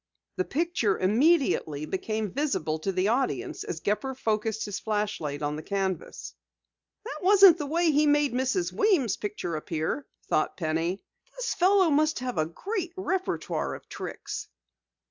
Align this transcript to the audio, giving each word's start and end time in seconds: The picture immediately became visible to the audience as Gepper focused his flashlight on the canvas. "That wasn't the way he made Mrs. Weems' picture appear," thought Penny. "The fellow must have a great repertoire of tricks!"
The 0.37 0.45
picture 0.45 0.97
immediately 0.97 1.85
became 1.85 2.31
visible 2.33 2.79
to 2.79 2.91
the 2.91 3.09
audience 3.09 3.63
as 3.63 3.81
Gepper 3.81 4.15
focused 4.15 4.65
his 4.65 4.79
flashlight 4.79 5.43
on 5.43 5.55
the 5.57 5.61
canvas. 5.61 6.33
"That 7.05 7.19
wasn't 7.21 7.59
the 7.59 7.67
way 7.67 7.91
he 7.91 8.07
made 8.07 8.33
Mrs. 8.33 8.73
Weems' 8.73 9.15
picture 9.17 9.55
appear," 9.57 10.07
thought 10.27 10.57
Penny. 10.57 11.03
"The 11.37 11.43
fellow 11.43 11.91
must 11.91 12.17
have 12.17 12.39
a 12.39 12.47
great 12.47 12.93
repertoire 12.97 13.75
of 13.75 13.87
tricks!" 13.89 14.47